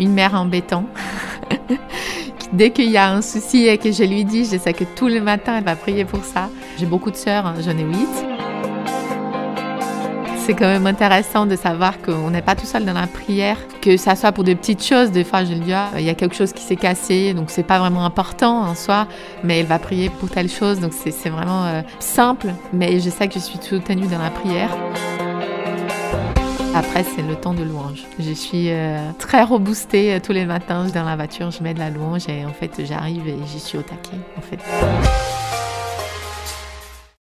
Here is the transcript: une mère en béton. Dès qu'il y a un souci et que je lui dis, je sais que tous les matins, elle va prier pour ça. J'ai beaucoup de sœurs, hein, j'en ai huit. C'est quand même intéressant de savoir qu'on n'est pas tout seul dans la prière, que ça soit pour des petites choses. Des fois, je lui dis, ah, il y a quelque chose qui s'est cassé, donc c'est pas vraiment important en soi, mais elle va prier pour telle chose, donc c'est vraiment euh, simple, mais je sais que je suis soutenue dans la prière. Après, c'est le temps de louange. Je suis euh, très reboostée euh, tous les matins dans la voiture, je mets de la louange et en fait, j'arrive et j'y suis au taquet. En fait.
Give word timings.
une 0.00 0.12
mère 0.12 0.34
en 0.34 0.46
béton. 0.46 0.86
Dès 2.52 2.70
qu'il 2.70 2.90
y 2.90 2.96
a 2.96 3.12
un 3.12 3.22
souci 3.22 3.68
et 3.68 3.78
que 3.78 3.92
je 3.92 4.02
lui 4.02 4.24
dis, 4.24 4.44
je 4.44 4.58
sais 4.58 4.72
que 4.72 4.84
tous 4.96 5.06
les 5.06 5.20
matins, 5.20 5.58
elle 5.58 5.64
va 5.64 5.76
prier 5.76 6.04
pour 6.04 6.24
ça. 6.24 6.48
J'ai 6.78 6.86
beaucoup 6.86 7.12
de 7.12 7.16
sœurs, 7.16 7.46
hein, 7.46 7.54
j'en 7.64 7.78
ai 7.78 7.84
huit. 7.84 8.08
C'est 10.38 10.54
quand 10.54 10.66
même 10.66 10.88
intéressant 10.88 11.46
de 11.46 11.54
savoir 11.54 12.02
qu'on 12.02 12.30
n'est 12.30 12.42
pas 12.42 12.56
tout 12.56 12.66
seul 12.66 12.84
dans 12.84 12.94
la 12.94 13.06
prière, 13.06 13.56
que 13.80 13.96
ça 13.96 14.16
soit 14.16 14.32
pour 14.32 14.42
des 14.42 14.56
petites 14.56 14.82
choses. 14.82 15.12
Des 15.12 15.22
fois, 15.22 15.44
je 15.44 15.52
lui 15.52 15.60
dis, 15.60 15.72
ah, 15.72 15.90
il 15.96 16.02
y 16.02 16.10
a 16.10 16.14
quelque 16.14 16.34
chose 16.34 16.52
qui 16.52 16.64
s'est 16.64 16.74
cassé, 16.74 17.34
donc 17.34 17.50
c'est 17.50 17.62
pas 17.62 17.78
vraiment 17.78 18.04
important 18.04 18.62
en 18.62 18.74
soi, 18.74 19.06
mais 19.44 19.60
elle 19.60 19.66
va 19.66 19.78
prier 19.78 20.08
pour 20.10 20.28
telle 20.28 20.48
chose, 20.48 20.80
donc 20.80 20.92
c'est 20.92 21.28
vraiment 21.28 21.66
euh, 21.66 21.82
simple, 22.00 22.48
mais 22.72 22.98
je 22.98 23.10
sais 23.10 23.28
que 23.28 23.34
je 23.34 23.38
suis 23.38 23.58
soutenue 23.60 24.08
dans 24.08 24.18
la 24.18 24.30
prière. 24.30 24.70
Après, 26.72 27.02
c'est 27.02 27.22
le 27.22 27.34
temps 27.34 27.52
de 27.52 27.64
louange. 27.64 28.04
Je 28.20 28.32
suis 28.32 28.70
euh, 28.70 29.10
très 29.18 29.42
reboostée 29.42 30.14
euh, 30.14 30.20
tous 30.20 30.32
les 30.32 30.44
matins 30.44 30.86
dans 30.86 31.04
la 31.04 31.16
voiture, 31.16 31.50
je 31.50 31.62
mets 31.62 31.74
de 31.74 31.80
la 31.80 31.90
louange 31.90 32.28
et 32.28 32.44
en 32.44 32.52
fait, 32.52 32.84
j'arrive 32.84 33.26
et 33.26 33.36
j'y 33.46 33.58
suis 33.58 33.76
au 33.76 33.82
taquet. 33.82 34.16
En 34.36 34.40
fait. 34.40 34.60